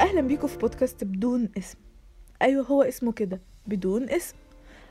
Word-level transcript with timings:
أهلا 0.00 0.20
بيكم 0.20 0.46
في 0.46 0.58
بودكاست 0.58 1.04
بدون 1.04 1.48
اسم. 1.58 1.78
أيوه 2.42 2.64
هو 2.66 2.82
اسمه 2.82 3.12
كده 3.12 3.40
بدون 3.66 4.10
اسم. 4.10 4.36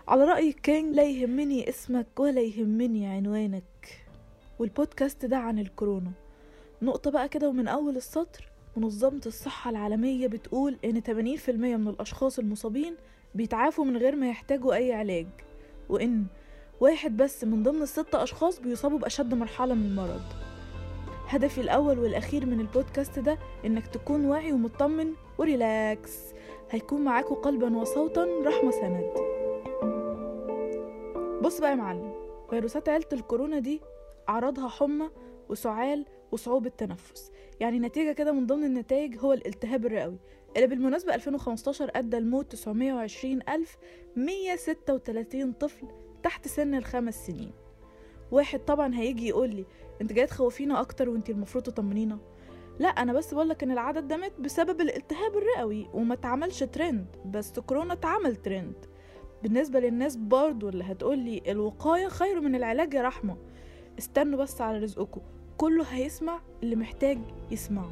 على 0.07 0.23
رأي 0.23 0.51
كينج 0.53 0.95
لا 0.95 1.03
يهمني 1.03 1.69
اسمك 1.69 2.19
ولا 2.19 2.41
يهمني 2.41 3.07
عنوانك. 3.07 4.05
والبودكاست 4.59 5.25
ده 5.25 5.37
عن 5.37 5.59
الكورونا. 5.59 6.11
نقطة 6.81 7.11
بقى 7.11 7.29
كده 7.29 7.49
ومن 7.49 7.67
أول 7.67 7.95
السطر 7.97 8.47
منظمة 8.77 9.21
الصحة 9.25 9.69
العالمية 9.69 10.27
بتقول 10.27 10.77
إن 10.85 11.01
80% 11.01 11.49
من 11.77 11.87
الأشخاص 11.87 12.39
المصابين 12.39 12.95
بيتعافوا 13.35 13.85
من 13.85 13.97
غير 13.97 14.15
ما 14.15 14.29
يحتاجوا 14.29 14.73
أي 14.73 14.93
علاج 14.93 15.27
وإن 15.89 16.25
واحد 16.79 17.17
بس 17.17 17.43
من 17.43 17.63
ضمن 17.63 17.81
الست 17.81 18.15
أشخاص 18.15 18.59
بيصابوا 18.59 18.99
بأشد 18.99 19.33
مرحلة 19.33 19.73
من 19.73 19.85
المرض. 19.85 20.21
هدفي 21.27 21.61
الأول 21.61 21.99
والأخير 21.99 22.45
من 22.45 22.59
البودكاست 22.59 23.19
ده 23.19 23.37
إنك 23.65 23.87
تكون 23.87 24.25
واعي 24.25 24.53
ومطمن 24.53 25.13
وريلاكس. 25.37 26.19
هيكون 26.71 27.01
معاكوا 27.01 27.35
قلبا 27.35 27.77
وصوتا 27.77 28.27
رحمة 28.45 28.71
سند. 28.71 29.11
بص 31.41 31.59
بقى 31.59 31.69
يا 31.69 31.75
معلم 31.75 32.13
فيروسات 32.49 32.89
عيلة 32.89 33.05
الكورونا 33.13 33.59
دي 33.59 33.81
أعراضها 34.29 34.67
حمى 34.67 35.09
وسعال 35.49 36.05
وصعوبة 36.31 36.69
تنفس. 36.69 37.31
يعني 37.59 37.79
نتيجة 37.79 38.11
كده 38.11 38.31
من 38.31 38.45
ضمن 38.45 38.63
النتائج 38.63 39.17
هو 39.19 39.33
الالتهاب 39.33 39.85
الرئوي 39.85 40.17
اللي 40.55 40.67
بالمناسبة 40.67 41.15
2015 41.15 41.91
أدى 41.95 42.17
لموت 42.19 42.51
920 42.51 43.39
ألف 43.49 43.77
136 44.15 45.51
طفل 45.53 45.87
تحت 46.23 46.47
سن 46.47 46.75
الخمس 46.75 47.27
سنين. 47.27 47.51
واحد 48.31 48.59
طبعا 48.59 48.95
هيجي 48.95 49.27
يقول 49.27 49.49
لي 49.49 49.65
انت 50.01 50.13
جاي 50.13 50.25
تخوفينا 50.25 50.81
أكتر 50.81 51.09
وانت 51.09 51.29
المفروض 51.29 51.63
تطمنينا. 51.63 52.19
لا 52.79 52.87
أنا 52.87 53.13
بس 53.13 53.33
بقول 53.33 53.49
لك 53.49 53.63
ان 53.63 53.71
العدد 53.71 54.07
ده 54.07 54.17
مات 54.17 54.39
بسبب 54.39 54.81
الالتهاب 54.81 55.31
الرئوي 55.37 55.87
وما 55.93 56.13
اتعملش 56.13 56.63
ترند 56.63 57.05
بس 57.25 57.59
كورونا 57.59 57.93
اتعمل 57.93 58.35
ترند. 58.35 58.85
بالنسبة 59.43 59.79
للناس 59.79 60.15
برضو 60.15 60.69
اللي 60.69 60.83
هتقول 60.83 61.19
لي 61.19 61.41
الوقاية 61.47 62.07
خير 62.07 62.41
من 62.41 62.55
العلاج 62.55 62.93
يا 62.93 63.01
رحمة. 63.01 63.37
استنوا 63.99 64.39
بس 64.39 64.61
على 64.61 64.77
رزقكم. 64.77 65.21
كله 65.57 65.83
هيسمع 65.83 66.39
اللي 66.63 66.75
محتاج 66.75 67.19
يسمعه. 67.51 67.91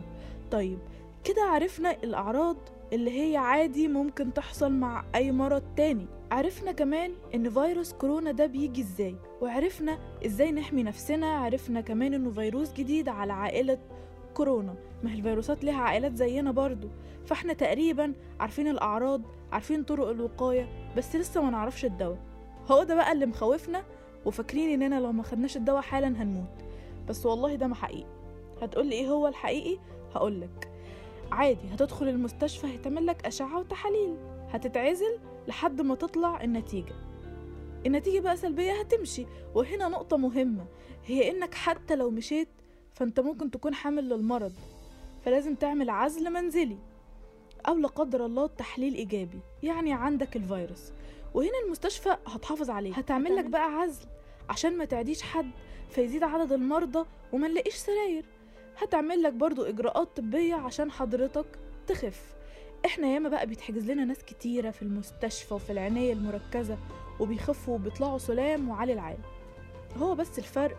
طيب 0.52 0.80
كده 1.24 1.42
عرفنا 1.42 1.92
الأعراض 2.04 2.58
اللي 2.94 3.22
هي 3.22 3.38
عادي 3.38 3.88
ممكن 3.88 4.34
تحصل 4.34 4.72
مع 4.72 5.06
أي 5.16 5.32
مرض 5.32 5.64
تاني. 5.76 6.08
عرفنا 6.34 6.72
كمان 6.72 7.12
إن 7.36 7.50
فيروس 7.50 7.94
كورونا 7.94 8.32
ده 8.32 8.46
بيجي 8.46 8.82
إزاي 8.82 9.16
وعرفنا 9.42 10.00
إزاي 10.26 10.52
نحمي 10.52 10.84
نفسنا 10.84 11.28
عرفنا 11.28 11.82
كمان 11.82 12.14
إنه 12.14 12.32
فيروس 12.32 12.74
جديد 12.74 13.10
على 13.10 13.34
عائلة 13.34 13.78
كورونا 14.34 14.76
ما 15.04 15.12
هي 15.12 15.16
الفيروسات 15.16 15.64
ليها 15.64 15.82
عائلات 15.82 16.16
زينا 16.16 16.52
برضو. 16.52 16.88
فإحنا 17.26 17.54
تقريبا 17.54 18.14
عارفين 18.40 18.68
الأعراض 18.68 19.22
عارفين 19.52 19.84
طرق 19.84 20.08
الوقاية 20.08 20.68
بس 20.98 21.16
لسه 21.16 21.42
ما 21.42 21.50
نعرفش 21.50 21.86
الدواء. 21.86 22.18
هو 22.72 22.84
ده 22.84 22.96
بقى 22.96 23.12
اللي 23.12 23.26
مخوفنا 23.26 23.84
وفاكرين 24.26 24.82
إننا 24.84 25.00
لو 25.00 25.12
ما 25.12 25.24
خدناش 25.24 25.58
الدواء 25.58 25.82
حالا 25.82 26.08
هنموت. 26.08 26.64
بس 27.10 27.26
والله 27.26 27.56
ده 27.56 27.68
ما 27.68 27.76
حقيقي. 27.76 28.08
هتقولي 28.62 28.92
إيه 28.96 29.08
هو 29.08 29.28
الحقيقي؟ 29.28 29.78
هقولك 30.16 30.70
عادي 31.32 31.74
هتدخل 31.74 32.08
المستشفى 32.08 32.68
هيتعمل 32.68 33.06
لك 33.06 33.26
أشعة 33.26 33.60
وتحاليل. 33.60 34.16
هتتعزل 34.50 35.20
لحد 35.48 35.82
ما 35.82 35.96
تطلع 35.96 36.44
النتيجة. 36.44 36.94
النتيجة 37.86 38.20
بقى 38.20 38.38
سلبية 38.38 38.80
هتمشي. 38.80 39.26
وهنا 39.56 39.88
نقطة 39.88 40.18
مهمة 40.18 40.66
هي 41.06 41.32
إنك 41.32 41.54
حتى 41.54 41.96
لو 41.96 42.10
مشيت 42.10 42.48
فأنت 42.94 43.20
ممكن 43.20 43.52
تكون 43.52 43.74
حامل 43.74 44.10
للمرض. 44.10 44.54
فلازم 45.26 45.56
تعمل 45.56 45.90
عزل 45.90 46.30
منزلي 46.30 46.78
أو 47.68 47.78
لا 47.78 47.88
قدر 47.88 48.26
الله 48.26 48.48
تحليل 48.48 48.96
إيجابي 48.96 49.40
يعني 49.64 49.94
عندك 49.94 50.36
الفيروس. 50.36 50.92
وهنا 51.34 51.60
المستشفى 51.66 52.18
هتحافظ 52.28 52.70
عليه 52.70 52.94
هتعمل 52.94 53.36
لك 53.36 53.46
بقى 53.46 53.74
عزل 53.74 54.06
عشان 54.50 54.78
ما 54.78 54.86
تعديش 54.86 55.22
حد 55.22 55.52
فيزيد 55.90 56.24
عدد 56.24 56.52
المرضى 56.52 57.06
وما 57.34 57.48
نلاقيش 57.48 57.74
سراير. 57.76 58.26
هتعمل 58.78 59.24
لك 59.24 59.34
برضو 59.34 59.64
إجراءات 59.64 60.18
طبية 60.18 60.56
عشان 60.56 60.92
حضرتك 60.92 61.46
تخف. 61.88 62.34
إحنا 62.86 63.08
ياما 63.08 63.30
بقى 63.30 63.48
بيتحجز 63.48 63.92
لنا 63.92 64.06
ناس 64.06 64.24
كتيرة 64.24 64.72
في 64.72 64.82
المستشفى 64.82 65.54
وفي 65.54 65.72
العناية 65.72 66.14
المركزة 66.14 66.78
وبيخفوا 67.20 67.76
وبيطلعوا 67.76 68.18
سلام 68.18 68.70
وعلي 68.70 68.94
العال 68.94 69.18
هو 69.98 70.16
بس 70.16 70.40
الفرق 70.40 70.78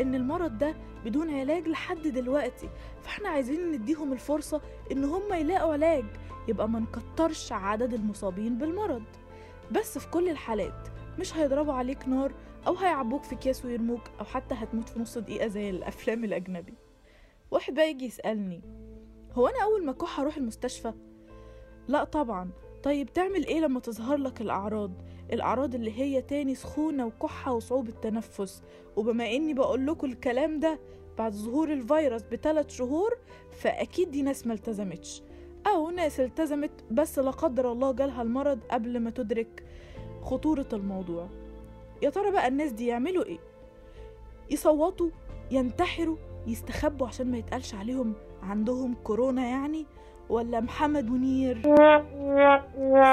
إن 0.00 0.14
المرض 0.14 0.58
ده 0.58 0.74
بدون 1.04 1.30
علاج 1.34 1.68
لحد 1.68 2.02
دلوقتي. 2.08 2.68
فإحنا 3.02 3.28
عايزين 3.28 3.72
نديهم 3.72 4.12
الفرصة 4.12 4.60
إن 4.92 5.04
هم 5.04 5.32
يلاقوا 5.34 5.72
علاج 5.72 6.04
يبقى 6.48 6.68
ما 6.68 6.80
نكترش 6.80 7.52
عدد 7.52 7.94
المصابين 7.94 8.58
بالمرض. 8.58 9.02
بس 9.72 9.98
في 9.98 10.10
كل 10.10 10.28
الحالات 10.28 10.88
مش 11.18 11.36
هيضربوا 11.36 11.72
عليك 11.72 12.08
نار 12.08 12.32
أو 12.66 12.74
هيعبوك 12.74 13.22
في 13.22 13.34
اكياس 13.34 13.64
ويرموك 13.64 14.02
أو 14.20 14.24
حتى 14.24 14.54
هتموت 14.54 14.88
في 14.88 15.00
نص 15.00 15.18
دقيقة 15.18 15.46
زي 15.48 15.70
الأفلام 15.70 16.24
الأجنبي. 16.24 16.74
واحد 17.50 17.74
بقى 17.74 17.90
يجي 17.90 18.04
يسألني 18.04 18.60
هو 19.32 19.46
أنا 19.48 19.62
أول 19.64 19.84
ما 19.84 19.90
أكح 19.92 20.20
هروح 20.20 20.36
المستشفى؟ 20.36 20.92
لا 21.88 22.04
طبعا. 22.04 22.50
طيب 22.82 23.12
تعمل 23.12 23.46
إيه 23.46 23.60
لما 23.60 23.80
تظهر 23.80 24.16
لك 24.16 24.40
الأعراض؟ 24.40 24.90
الأعراض 25.32 25.74
اللي 25.74 25.98
هي 26.00 26.22
تاني 26.22 26.54
سخونة 26.54 27.06
وكحة 27.06 27.52
وصعوبة 27.52 27.92
تنفس. 28.02 28.62
وبما 28.96 29.30
إني 29.30 29.54
بقول 29.54 29.86
لكم 29.86 30.06
الكلام 30.06 30.60
ده 30.60 30.78
بعد 31.18 31.32
ظهور 31.32 31.72
الفيروس 31.72 32.22
بثلاث 32.22 32.70
شهور 32.70 33.16
فأكيد 33.50 34.10
دي 34.10 34.22
ناس 34.22 34.46
ملتزمتش 34.46 35.22
أو 35.66 35.90
ناس 35.90 36.20
التزمت 36.20 36.70
بس 36.90 37.18
لا 37.18 37.30
قدر 37.30 37.72
الله 37.72 37.92
جالها 37.92 38.22
المرض 38.22 38.58
قبل 38.70 39.00
ما 39.00 39.10
تدرك 39.10 39.64
خطورة 40.22 40.68
الموضوع. 40.72 41.28
يا 42.02 42.10
ترى 42.10 42.30
بقى 42.30 42.48
الناس 42.48 42.72
دي 42.72 42.86
يعملوا 42.86 43.24
إيه؟ 43.24 43.38
يصوتوا 44.50 45.10
ينتحروا 45.50 46.16
يستخبوا 46.46 47.06
عشان 47.06 47.30
ما 47.30 47.38
يتقالش 47.38 47.74
عليهم 47.74 48.12
عندهم 48.42 48.94
كورونا 48.94 49.46
يعني؟ 49.46 49.86
ولا 50.28 50.60
محمد 50.60 51.10
منير؟ 51.10 51.56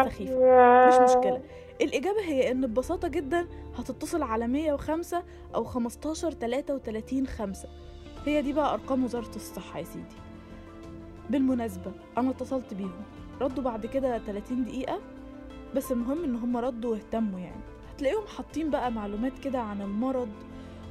سخيفة 0.05 0.87
مش 0.87 1.09
مشكلة. 1.09 1.41
الإجابة 1.81 2.21
هي 2.21 2.51
إن 2.51 2.67
ببساطة 2.67 3.07
جدا 3.07 3.47
هتتصل 3.77 4.23
على 4.23 4.47
105 4.47 5.23
أو 5.55 5.63
15 5.63 6.31
33 6.31 7.27
5 7.27 7.69
هي 8.25 8.41
دي 8.41 8.53
بقى 8.53 8.73
أرقام 8.73 9.03
وزارة 9.03 9.35
الصحة 9.35 9.79
يا 9.79 9.83
سيدي. 9.83 10.15
بالمناسبة 11.29 11.91
أنا 12.17 12.29
اتصلت 12.29 12.73
بيهم. 12.73 13.03
ردوا 13.41 13.63
بعد 13.63 13.85
كده 13.85 14.17
30 14.19 14.63
دقيقة 14.65 14.99
بس 15.75 15.91
المهم 15.91 16.23
إن 16.23 16.35
هم 16.35 16.57
ردوا 16.57 16.91
واهتموا 16.91 17.39
يعني. 17.39 17.61
هتلاقيهم 17.93 18.27
حاطين 18.37 18.69
بقى 18.69 18.91
معلومات 18.91 19.39
كده 19.39 19.59
عن 19.59 19.81
المرض 19.81 20.29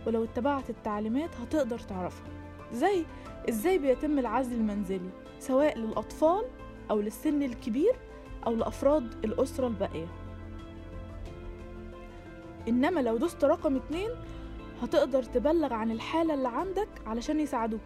ولو 0.07 0.25
اتبعت 0.25 0.71
التعليمات 0.71 1.31
هتقدر 1.43 1.79
تعرفها. 1.79 2.27
زي 2.73 3.05
إزاي 3.49 3.79
بيتم 3.79 4.19
العزل 4.19 4.53
المنزلي؟ 4.57 5.11
سواء 5.43 5.79
للأطفال 5.79 6.45
أو 6.91 7.01
للسن 7.01 7.43
الكبير 7.43 7.93
أو 8.47 8.55
لأفراد 8.55 9.25
الأسرة 9.25 9.67
الباقية. 9.67 10.07
إنما 12.69 13.01
لو 13.01 13.17
دوست 13.17 13.45
رقم 13.45 13.77
اتنين 13.77 14.11
هتقدر 14.83 15.23
تبلغ 15.23 15.73
عن 15.73 15.91
الحالة 15.91 16.35
اللي 16.35 16.49
عندك 16.49 16.89
علشان 17.07 17.41
يساعدوك. 17.41 17.81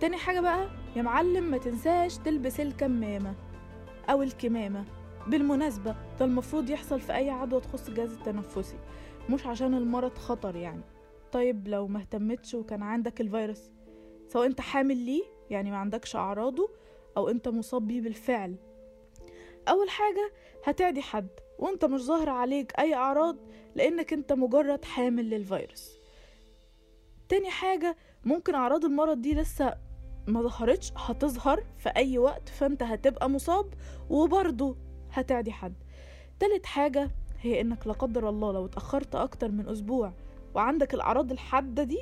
تاني 0.00 0.16
حاجة 0.16 0.40
بقى 0.40 0.68
يا 0.96 1.02
معلم 1.02 1.44
ما 1.50 1.58
تنساش 1.58 2.18
تلبس 2.18 2.60
الكمامة 2.60 3.34
أو 4.10 4.22
الكمامة. 4.22 4.84
بالمناسبة 5.26 5.94
ده 6.20 6.24
المفروض 6.24 6.70
يحصل 6.70 7.00
في 7.00 7.14
أي 7.14 7.30
عدوى 7.30 7.60
تخص 7.60 7.88
الجهاز 7.88 8.12
التنفسي 8.12 8.76
مش 9.30 9.46
عشان 9.46 9.74
المرض 9.74 10.18
خطر 10.18 10.56
يعني. 10.56 10.82
طيب 11.32 11.68
لو 11.68 11.86
ما 11.88 12.00
اهتمتش 12.00 12.54
وكان 12.54 12.82
عندك 12.82 13.20
الفيروس 13.20 13.70
سواء 14.28 14.46
أنت 14.46 14.60
حامل 14.60 14.96
ليه 14.96 15.22
يعني 15.50 15.70
ما 15.70 15.76
عندكش 15.76 16.16
أعراضه 16.16 16.70
أو 17.16 17.28
أنت 17.28 17.48
مصاب 17.48 17.86
بيه 17.86 18.00
بالفعل. 18.00 18.54
أول 19.68 19.90
حاجة 19.90 20.32
هتعدي 20.64 21.02
حد 21.02 21.28
وأنت 21.58 21.84
مش 21.84 22.00
ظاهر 22.00 22.28
عليك 22.28 22.72
أي 22.78 22.94
أعراض 22.94 23.36
لأنك 23.74 24.12
أنت 24.12 24.32
مجرد 24.32 24.84
حامل 24.84 25.30
للفيروس. 25.30 25.92
تاني 27.28 27.50
حاجة 27.50 27.96
ممكن 28.24 28.54
أعراض 28.54 28.84
المرض 28.84 29.20
دي 29.20 29.34
لسه 29.34 29.74
ما 30.26 30.42
ظهرتش 30.42 30.92
هتظهر 30.96 31.64
في 31.78 31.88
أي 31.88 32.18
وقت 32.18 32.48
فأنت 32.48 32.82
هتبقى 32.82 33.30
مصاب 33.30 33.74
وبرضه 34.10 34.76
هتعدي 35.12 35.52
حد. 35.52 35.74
تالت 36.40 36.66
حاجة 36.66 37.10
هي 37.40 37.60
إنك 37.60 37.86
لا 37.86 37.92
قدر 37.92 38.28
الله 38.28 38.52
لو 38.52 38.66
اتأخرت 38.66 39.14
أكتر 39.14 39.50
من 39.50 39.68
أسبوع 39.68 40.12
وعندك 40.54 40.94
الأعراض 40.94 41.32
الحادة 41.32 41.82
دي 41.82 41.98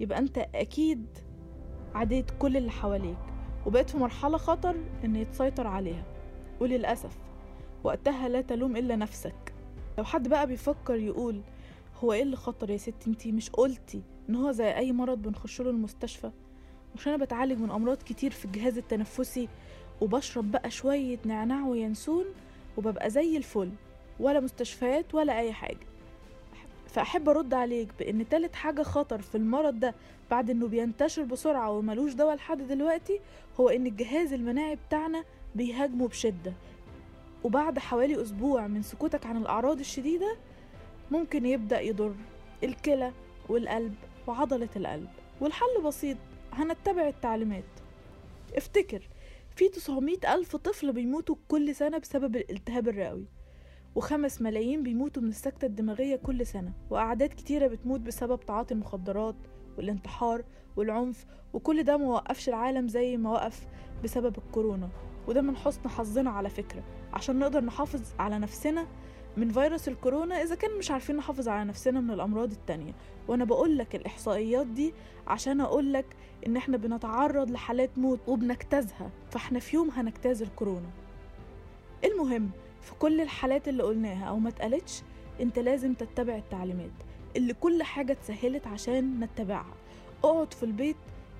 يبقى 0.00 0.18
أنت 0.18 0.38
أكيد 0.38 1.06
عديت 1.94 2.30
كل 2.38 2.56
اللي 2.56 2.70
حواليك 2.70 3.16
وبقيت 3.66 3.90
في 3.90 3.96
مرحلة 3.98 4.36
خطر 4.38 4.76
ان 5.04 5.16
يتسيطر 5.16 5.66
عليها. 5.66 6.04
وللأسف 6.60 7.16
وقتها 7.84 8.28
لا 8.28 8.40
تلوم 8.40 8.76
إلا 8.76 8.96
نفسك. 8.96 9.54
لو 9.98 10.04
حد 10.04 10.28
بقى 10.28 10.46
بيفكر 10.46 10.94
يقول 10.94 11.40
هو 12.04 12.12
إيه 12.12 12.22
اللي 12.22 12.36
خطر 12.36 12.70
يا 12.70 12.76
ستي؟ 12.76 13.10
أنتي 13.10 13.32
مش 13.32 13.50
قلتي 13.50 14.02
إن 14.28 14.34
هو 14.34 14.50
زي 14.52 14.76
أي 14.76 14.92
مرض 14.92 15.22
بنخش 15.22 15.60
له 15.60 15.70
المستشفى؟ 15.70 16.30
مش 16.94 17.08
أنا 17.08 17.16
بتعالج 17.16 17.60
من 17.60 17.70
أمراض 17.70 17.96
كتير 17.96 18.30
في 18.30 18.44
الجهاز 18.44 18.78
التنفسي 18.78 19.48
وبشرب 20.00 20.50
بقى 20.50 20.70
شوية 20.70 21.18
نعناع 21.24 21.66
وينسون 21.66 22.24
وببقى 22.76 23.10
زي 23.10 23.36
الفل. 23.36 23.70
ولا 24.20 24.40
مستشفيات 24.40 25.14
ولا 25.14 25.38
أي 25.38 25.52
حاجة. 25.52 25.86
فأحب 26.94 27.28
أرد 27.28 27.54
عليك 27.54 27.88
بإن 27.98 28.28
تالت 28.28 28.54
حاجة 28.54 28.82
خطر 28.82 29.22
في 29.22 29.34
المرض 29.34 29.80
ده 29.80 29.94
بعد 30.30 30.50
إنه 30.50 30.68
بينتشر 30.68 31.22
بسرعة 31.22 31.70
وملوش 31.70 32.12
دواء 32.12 32.34
لحد 32.34 32.62
دلوقتي 32.62 33.20
هو 33.60 33.68
إن 33.68 33.86
الجهاز 33.86 34.32
المناعي 34.32 34.76
بتاعنا 34.88 35.24
بيهاجمه 35.54 36.08
بشدة. 36.08 36.52
وبعد 37.44 37.78
حوالي 37.78 38.22
أسبوع 38.22 38.66
من 38.66 38.82
سكوتك 38.82 39.26
عن 39.26 39.36
الأعراض 39.36 39.78
الشديدة 39.78 40.36
ممكن 41.10 41.46
يبدأ 41.46 41.80
يضر 41.80 42.14
الكلى 42.64 43.12
والقلب 43.48 43.94
وعضلة 44.26 44.68
القلب. 44.76 45.08
والحل 45.40 45.82
بسيط 45.84 46.16
هنتبع 46.52 47.08
التعليمات. 47.08 47.64
افتكر 48.56 49.08
في 49.56 49.68
900 49.68 50.34
ألف 50.34 50.56
طفل 50.56 50.92
بيموتوا 50.92 51.36
كل 51.48 51.74
سنة 51.74 51.98
بسبب 51.98 52.36
الالتهاب 52.36 52.88
الرئوي. 52.88 53.24
وخمس 53.94 54.42
ملايين 54.42 54.82
بيموتوا 54.82 55.22
من 55.22 55.28
السكتة 55.28 55.66
الدماغية 55.66 56.16
كل 56.16 56.46
سنة 56.46 56.72
وأعداد 56.90 57.28
كتيرة 57.28 57.66
بتموت 57.66 58.00
بسبب 58.00 58.40
تعاطي 58.40 58.74
المخدرات 58.74 59.36
والانتحار 59.78 60.44
والعنف 60.76 61.26
وكل 61.52 61.82
ده 61.82 61.96
موقفش 61.96 62.48
العالم 62.48 62.88
زي 62.88 63.16
ما 63.16 63.30
وقف 63.30 63.66
بسبب 64.04 64.38
الكورونا. 64.38 64.88
وده 65.28 65.42
من 65.42 65.56
حسن 65.56 65.88
حظنا 65.88 66.30
على 66.30 66.50
فكرة 66.50 66.82
عشان 67.12 67.38
نقدر 67.38 67.64
نحافظ 67.64 68.02
على 68.18 68.38
نفسنا 68.38 68.86
من 69.36 69.48
فيروس 69.50 69.88
الكورونا 69.88 70.42
إذا 70.42 70.54
كان 70.54 70.78
مش 70.78 70.90
عارفين 70.90 71.16
نحافظ 71.16 71.48
على 71.48 71.64
نفسنا 71.68 72.00
من 72.00 72.10
الأمراض 72.10 72.50
التانية. 72.52 72.92
وأنا 73.28 73.44
بقولك 73.44 73.94
الإحصائيات 73.94 74.66
دي 74.66 74.94
عشان 75.26 75.60
أقولك 75.60 76.06
إن 76.46 76.56
إحنا 76.56 76.76
بنتعرض 76.76 77.50
لحالات 77.50 77.98
موت 77.98 78.20
وبنجتازها 78.28 79.10
فإحنا 79.30 79.58
في 79.58 79.76
يوم 79.76 79.90
هنجتاز 79.90 80.42
الكورونا. 80.42 80.90
المهم 82.04 82.50
في 82.84 82.94
كل 82.98 83.20
الحالات 83.20 83.68
اللي 83.68 83.82
قلناها 83.82 84.24
أو 84.24 84.38
ما 84.38 84.48
اتقالتش 84.48 85.02
أنت 85.40 85.58
لازم 85.58 85.94
تتبع 85.94 86.36
التعليمات. 86.36 86.90
اللي 87.36 87.54
كل 87.54 87.82
حاجة 87.82 88.12
اتسهلت 88.12 88.66
عشان 88.66 89.20
نتبعها 89.20 89.74
اقعد 90.24 90.54
في 90.54 90.62
البيت 90.62 90.96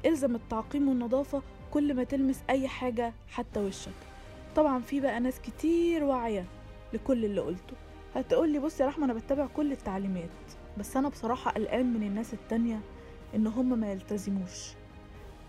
إلزم 0.07 0.35
التعقيم 0.35 0.89
والنظافة 0.89 1.43
كل 1.71 1.95
ما 1.95 2.05
تلمس 2.05 2.43
أي 2.51 2.69
حاجة 2.69 3.13
حتى 3.29 3.61
وشك. 3.61 3.93
طبعا 4.57 4.81
في 4.81 5.01
بقى 5.01 5.21
ناس 5.21 5.41
كتير 5.41 6.05
واعية 6.05 6.45
لكل 6.93 7.25
اللي 7.25 7.41
قلته. 7.41 7.75
هتقولي 8.15 8.59
بص 8.59 8.81
يا 8.81 8.87
رحمة 8.87 9.05
أنا 9.05 9.13
بتبع 9.15 9.47
كل 9.47 9.73
التعليمات 9.73 10.29
بس 10.79 10.97
أنا 10.97 11.09
بصراحة 11.09 11.51
قلقان 11.51 11.93
من 11.95 12.03
الناس 12.03 12.35
التانية 12.35 12.81
إن 13.35 13.47
هم 13.47 13.79
ما 13.79 13.93
يلتزموش. 13.93 14.73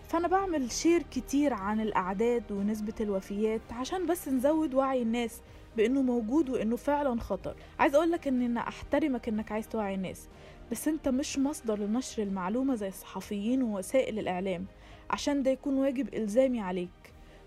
فأنا 0.08 0.28
بعمل 0.28 0.72
شير 0.72 1.02
كتير 1.02 1.52
عن 1.52 1.80
الأعداد 1.80 2.52
ونسبة 2.52 2.94
الوفيات 3.00 3.60
عشان 3.72 4.06
بس 4.06 4.28
نزود 4.28 4.74
وعي 4.74 5.02
الناس 5.02 5.40
بإنه 5.76 6.02
موجود 6.02 6.50
وإنه 6.50 6.76
فعلا 6.76 7.20
خطر. 7.20 7.56
عايز 7.78 7.94
أقولك 7.94 8.28
إن 8.28 8.42
أنا 8.42 8.60
أحترمك 8.68 9.28
إنك 9.28 9.52
عايز 9.52 9.68
توعي 9.68 9.94
الناس 9.94 10.28
بس 10.70 10.88
أنت 10.88 11.08
مش 11.08 11.38
مصدر 11.38 11.78
لنشر 11.78 12.22
المعلومة 12.22 12.74
زي 12.74 12.88
الصحفيين 12.88 13.62
ووسائل 13.62 14.18
الإعلام 14.18 14.66
عشان 15.10 15.42
ده 15.42 15.50
يكون 15.50 15.74
واجب 15.74 16.14
إلزامي 16.14 16.60
عليك. 16.60 16.88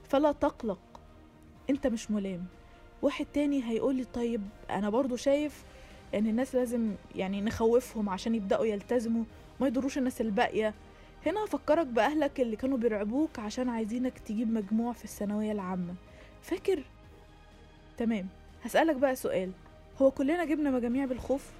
فلا 0.09 0.31
تقلق 0.31 0.79
أنت 1.69 1.87
مش 1.87 2.11
ملام. 2.11 2.45
واحد 3.01 3.25
تاني 3.33 3.63
هيقولي 3.69 4.03
طيب 4.03 4.41
أنا 4.69 4.89
برضو 4.89 5.15
شايف 5.15 5.63
إن 6.15 6.27
الناس 6.27 6.55
لازم 6.55 6.91
يعني 7.15 7.41
نخوفهم 7.41 8.09
عشان 8.09 8.35
يبدأوا 8.35 8.65
يلتزموا 8.65 9.23
ما 9.61 9.67
يضروش 9.67 9.97
الناس 9.97 10.21
الباقية. 10.21 10.73
هنا 11.25 11.43
هفكرك 11.45 11.87
بأهلك 11.87 12.39
اللي 12.39 12.55
كانوا 12.55 12.77
بيرعبوك 12.77 13.39
عشان 13.39 13.69
عايزينك 13.69 14.19
تجيب 14.19 14.53
مجموع 14.53 14.93
في 14.93 15.03
الثانوية 15.03 15.51
العامة. 15.51 15.93
فاكر 16.41 16.83
تمام. 17.99 18.27
هسألك 18.63 18.95
بقى 18.95 19.15
سؤال. 19.15 19.51
هو 20.01 20.11
كلنا 20.11 20.45
جبنا 20.45 20.71
مجاميع 20.71 21.05
بالخوف؟ 21.05 21.51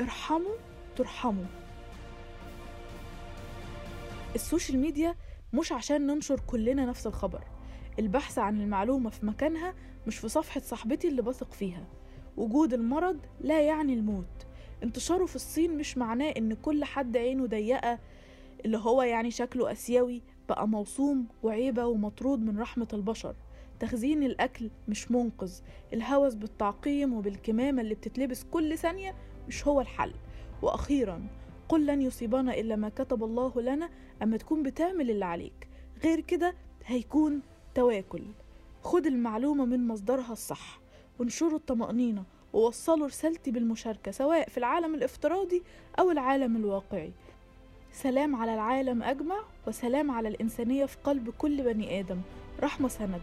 ارحموا 0.00 0.54
ترحموا. 0.96 1.44
ال 4.34 4.40
social 4.40 4.78
media 4.78 5.14
مش 5.52 5.72
عشان 5.72 6.06
ننشر 6.06 6.40
كلنا 6.46 6.86
نفس 6.86 7.06
الخبر. 7.06 7.44
البحث 7.98 8.38
عن 8.38 8.60
المعلومة 8.60 9.10
في 9.10 9.26
مكانها 9.26 9.74
مش 10.06 10.18
في 10.18 10.28
صفحة 10.28 10.60
صاحبتي 10.60 11.08
اللي 11.08 11.22
بثق 11.22 11.52
فيها. 11.52 11.84
وجود 12.36 12.72
المرض 12.72 13.18
لا 13.40 13.60
يعني 13.60 13.94
الموت. 13.94 14.46
انتشاره 14.82 15.26
في 15.26 15.36
الصين 15.36 15.78
مش 15.78 15.98
معناه 15.98 16.30
إن 16.36 16.54
كل 16.54 16.84
حد 16.84 17.16
عينه 17.16 17.46
ضيقة 17.46 17.98
اللي 18.64 18.78
هو 18.78 19.02
يعني 19.02 19.30
شكله 19.30 19.72
آسيوي 19.72 20.22
بقى 20.48 20.68
موصوم 20.68 21.26
وعيبة 21.42 21.86
ومطرود 21.86 22.38
من 22.40 22.58
رحمة 22.58 22.88
البشر. 22.92 23.34
تخزين 23.80 24.22
الأكل 24.22 24.70
مش 24.88 25.10
منقذ 25.10 25.52
الهوس 25.92 26.34
بالتعقيم 26.34 27.12
وبالكمامة 27.12 27.82
اللي 27.82 27.94
بتتلبس 27.94 28.44
كل 28.44 28.78
ثانية 28.78 29.14
مش 29.48 29.66
هو 29.66 29.80
الحل. 29.80 30.12
وأخيرا 30.62 31.26
قل 31.68 31.86
لن 31.86 32.02
يصيبنا 32.02 32.54
إلا 32.54 32.76
ما 32.76 32.88
كتب 32.88 33.24
الله 33.24 33.60
لنا 33.60 33.90
أما 34.22 34.36
تكون 34.36 34.62
بتعمل 34.62 35.10
اللي 35.10 35.24
عليك. 35.24 35.68
غير 36.04 36.20
كده 36.20 36.54
هيكون 36.86 37.40
تواكل. 37.74 38.22
خد 38.82 39.06
المعلومة 39.06 39.64
من 39.64 39.86
مصدرها 39.86 40.32
الصح. 40.32 40.80
وانشروا 41.18 41.58
الطمأنينة 41.58 42.24
ووصلوا 42.52 43.06
رسالتي 43.06 43.50
بالمشاركة 43.50 44.10
سواء 44.10 44.48
في 44.48 44.58
العالم 44.58 44.94
الافتراضي 44.94 45.62
أو 45.98 46.10
العالم 46.10 46.56
الواقعي. 46.56 47.12
سلام 47.92 48.36
على 48.36 48.54
العالم 48.54 49.02
أجمع 49.02 49.40
وسلام 49.68 50.10
على 50.10 50.28
الإنسانية 50.28 50.84
في 50.84 50.96
قلب 51.04 51.30
كل 51.30 51.62
بني 51.62 52.00
آدم. 52.00 52.20
رحمة 52.62 52.88
سند. 52.88 53.20